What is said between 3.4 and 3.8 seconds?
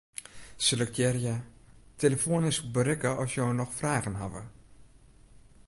noch